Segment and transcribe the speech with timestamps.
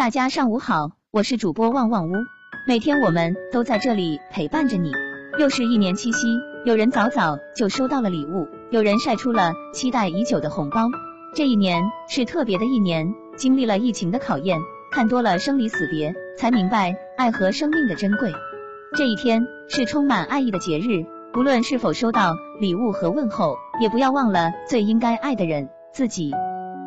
[0.00, 2.12] 大家上午好，我是主播旺旺屋，
[2.66, 4.90] 每天我们都在这里陪伴着你。
[5.38, 6.26] 又是一年七夕，
[6.64, 10.88] 有人早早就收到了礼物，有人晒出了期待已久的红包。
[11.34, 14.58] 这一年是特别的一年，经历了疫情的考验，
[14.90, 18.32] 看多了生离死别，才明白爱和生命的珍贵。
[18.96, 21.04] 这一天是充满爱意的节日，
[21.38, 26.32] 无论是否收到礼物和问候，也不要忘了最应该爱的人——自己。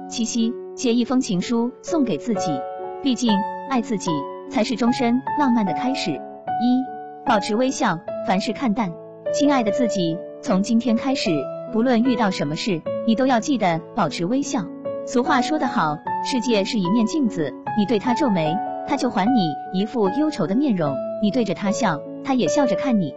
[0.09, 2.59] 七夕，写一封情书送给自己，
[3.03, 3.29] 毕竟
[3.69, 4.09] 爱自己
[4.49, 6.11] 才是终身浪漫的开始。
[6.11, 6.85] 一，
[7.25, 8.89] 保持微笑，凡事看淡。
[9.33, 11.29] 亲爱的自己，从今天开始，
[11.73, 14.63] 不论遇到什么事，你都要记得保持微笑。
[15.05, 18.55] 俗话说得好，世界是一面镜子，你对他皱眉，
[18.87, 20.95] 他就还你一副忧愁的面容。
[21.21, 23.13] 你对着他笑，他也笑着看你。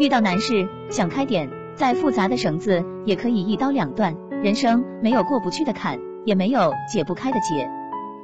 [0.00, 4.16] 遇到难事，想开点，再复杂的绳子也可以一刀两断。
[4.42, 7.68] 人生没有过不去的坎，也没有解不开的结。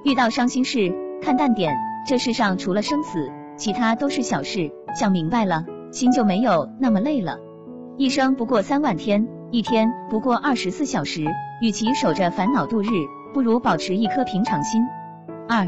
[0.05, 1.75] 遇到伤心事，看淡点，
[2.07, 4.71] 这世上除了生死，其他都是小事。
[4.95, 7.39] 想明白了，心就没有那么累了。
[7.97, 11.25] 一生不过三万天，一天不过二十四小时，
[11.63, 12.89] 与其守着烦恼度日，
[13.33, 14.83] 不如保持一颗平常心。
[15.49, 15.65] 二，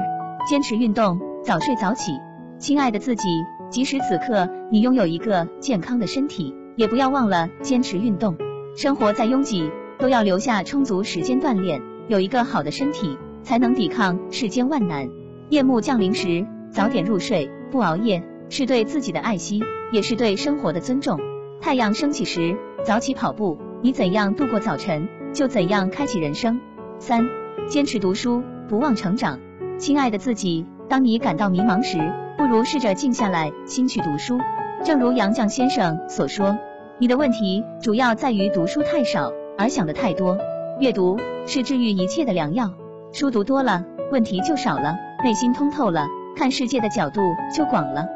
[0.47, 2.13] 坚持运动，早睡早起。
[2.59, 8.37] 亲爱的自己，即使此刻你拥有一个健康的身体，也不要忘了坚持运动。
[8.77, 11.81] 生活再拥挤，都要留下充足时间锻炼。
[12.09, 15.09] 有一个好的身体，才能抵抗世间万难。
[15.51, 21.17] 夜幕降临时，早点入睡，不熬夜，是对自己的爱惜，也是对生活的尊重。
[21.61, 23.57] 太阳升起时，早起跑步。
[23.83, 26.61] 你怎样度过早晨，就怎样开启人生。
[26.99, 27.25] 三，
[27.69, 29.39] 坚持读书，不忘成长。
[29.79, 31.99] 亲爱的自己，当你感到迷茫时，
[32.37, 34.41] 不如试着静下来，心去读书。
[34.85, 36.59] 正如杨绛先生所说，
[36.99, 40.37] 你的问题主要在于读书太少，而想的太多。
[40.81, 42.73] 阅读是治愈一切的良药，
[43.13, 47.21] 书读多了，问题就少了，内心通透了，看世界的角度
[47.55, 48.07] 就广了。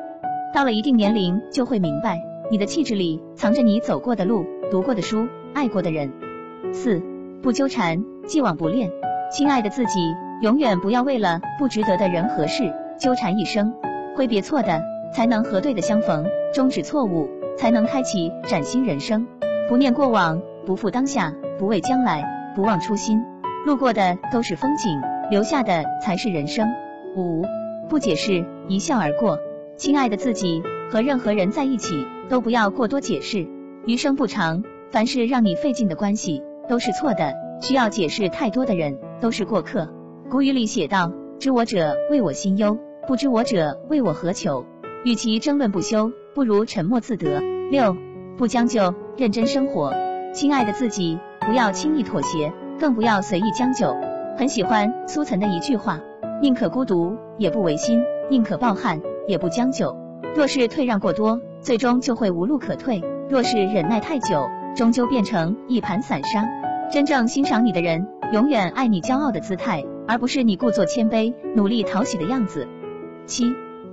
[0.53, 6.11] 到了一定年龄，就会明白，你的气质里藏着你走过的路、读过的书、爱过的人。
[6.73, 7.01] 四，
[7.43, 8.91] 不纠缠，既往不恋。
[9.31, 10.01] 亲爱的自己，
[10.43, 13.73] 永远不要为了不值得的人和事纠缠一生。
[14.17, 14.83] 挥别错的，
[15.15, 19.27] 才能和对的相逢；终止错误，才能开启崭新人生。
[19.69, 23.23] 不念过往，不负当下，不畏将来，不忘初心。
[23.67, 25.01] 路过的都是风景，
[25.31, 26.69] 留下的才是人生。
[27.17, 27.45] 五，
[27.89, 29.39] 不解释，一笑而过。
[29.77, 33.47] 亲爱的自己，和任何人在一起，都不要过多解释。
[33.87, 39.89] 余生不长，凡是让你费劲的关系，都是错的；需要解释太多的人，都是过客。
[40.31, 42.79] 古语里写道：“知我者，谓我心忧。”
[43.09, 44.65] 不知我者，为我何求？
[45.05, 47.41] 与其争论不休，不如沉默自得。
[47.71, 47.97] 六，
[48.37, 49.93] 不将就，认真生活。
[50.33, 53.95] 亲爱的自己，不要轻易妥协，更不要随意将就。
[54.39, 56.01] 很喜欢苏岑的一句话：
[56.41, 59.95] 宁可孤独，也不违心；宁可抱憾，也不将就。
[60.35, 66.49] 若是退让过多，最终就会无路可退；若是忍耐太久，终究变成一盘散沙。
[66.91, 72.67] 真正欣赏你的人，永远爱你骄傲的姿态，而不是你故作谦卑、努力讨喜的样子。
[73.27, 73.45] 七，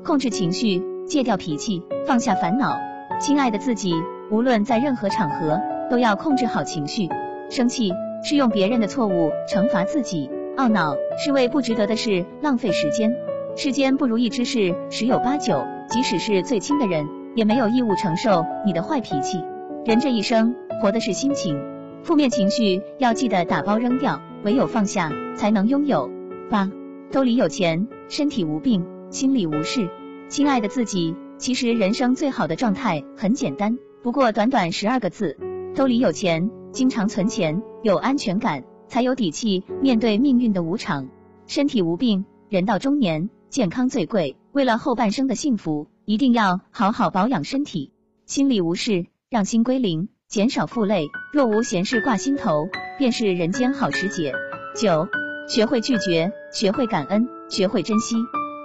[0.03, 2.77] 控制情绪，戒掉脾气，放下烦恼。
[3.19, 3.93] 亲爱的自己，
[4.31, 5.59] 无论在任何场合，
[5.89, 7.09] 都要控制好情绪。
[7.49, 7.91] 生气
[8.23, 13.15] 是用别人的错误惩罚自己，懊恼是为不值得的事浪费时间。
[13.55, 19.43] 世间不如意之事十有八九，即使是最亲的人，也没有义务承受你的坏脾气。
[19.85, 21.59] 人这一生，活的是心情，
[22.03, 26.09] 负面情绪要记得打包扔掉，唯有放下，才能拥有。
[26.49, 26.69] 八，
[27.11, 28.85] 兜里有钱，身体无病。
[29.09, 29.87] 心里无事，
[30.27, 35.37] 亲爱的自己，其实人生最好的状态很简单，不过短短十二个字：
[35.73, 41.09] 兜里有钱，经常存钱，有安全感，才有底气面对命运的无常。
[41.47, 44.37] 身体无病，人到中年，健康最贵。
[44.51, 47.91] 为了后半生的幸福，一定要好好保养身体。
[48.27, 51.07] 心里无事，让心归零，减少负累。
[51.33, 52.67] 若无闲事挂心头，
[52.99, 54.31] 便是人间好时节。
[54.75, 55.07] 九，
[55.49, 58.17] 学会拒绝，学会感恩，学会珍惜。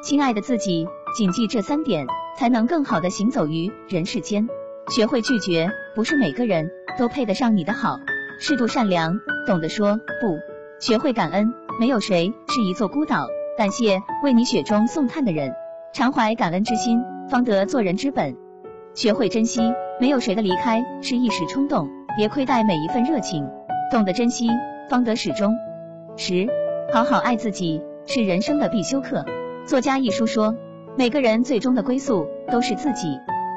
[0.04, 0.86] 亲爱的自己，
[1.16, 4.46] 谨记这三点，才能更好的行走于人世间。
[4.94, 7.98] 学会拒绝，不是每个人都配得上你的好。
[8.44, 10.36] 适度善良，懂得说不。
[10.80, 13.28] 学会感恩，没有谁是一座孤岛。
[13.56, 15.54] 感谢为你雪中送炭的人，
[15.94, 17.00] 常怀感恩之心，
[17.30, 18.36] 方得做人之本。
[18.94, 23.48] 学会珍惜，没有谁的离开是一时冲动，别亏待每一份热情。
[23.92, 24.48] 懂得珍惜，
[24.90, 25.54] 方得始终。
[26.16, 26.48] 十，
[26.92, 29.24] 好好爱自己，是人生的必修课。
[29.66, 30.52] 作家一书说，
[30.98, 33.06] 每个人最终的归宿都是自己。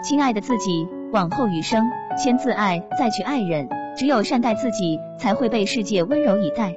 [0.03, 1.83] 亲爱的自己，往后余生，
[2.15, 3.67] 先自爱，再去爱人。
[3.97, 6.75] 只有善待自己，才会被世界温柔以待。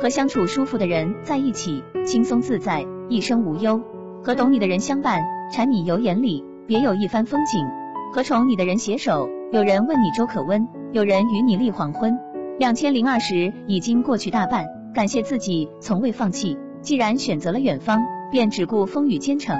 [0.00, 3.80] 和相处舒服的人在一起，轻松自在，一生无忧；
[4.22, 5.22] 和懂你的人相伴，
[5.52, 7.64] 柴米油盐里别有一番风景；
[8.12, 12.18] 和宠你的人携手，有人问你粥可温，有人与你立黄昏。
[12.58, 16.56] 两千零二十已经过去大半，感谢自己从未放弃。
[16.80, 18.00] 既然选择了远方，
[18.30, 19.56] 便只顾风雨兼程。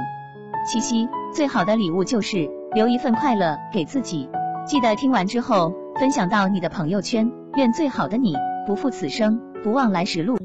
[0.71, 4.29] 七夕最好的礼物就是留一份快乐给自己。
[4.67, 7.29] 记得听完之后分享到你的朋友圈。
[7.57, 8.35] 愿最好的你
[8.67, 10.39] 不负此生，不忘来时路。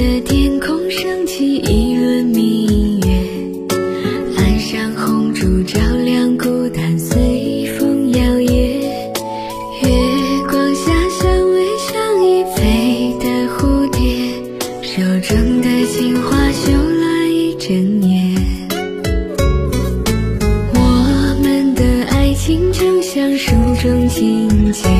[0.00, 3.08] 的天空升起一轮明月
[4.34, 8.80] 岸上红烛照亮孤单随风摇曳。
[9.82, 9.90] 月
[10.48, 14.00] 光下相偎相依飞的蝴蝶
[14.80, 18.34] 手中的情花绣了一整夜。
[20.72, 24.99] 我们的爱情就像书中情节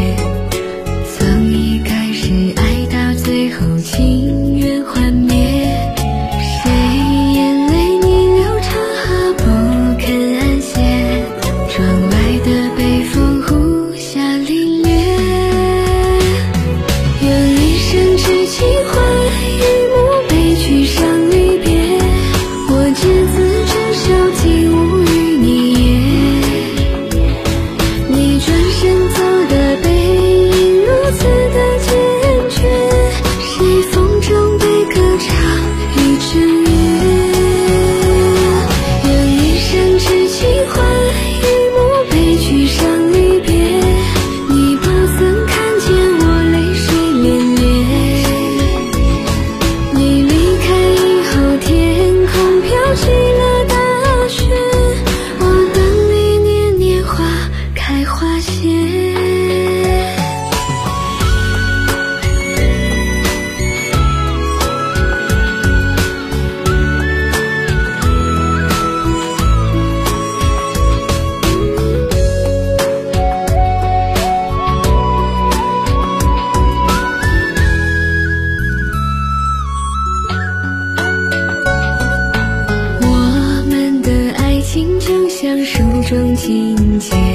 [85.43, 87.30] 像书中情节。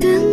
[0.00, 0.31] 等